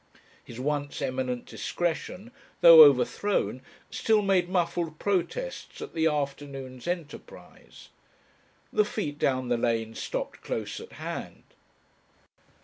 [0.43, 3.61] His once eminent discretion, though overthrown,
[3.91, 7.89] still made muffled protests at the afternoon's enterprise.
[8.73, 11.43] The feet down the lane stopped close at hand.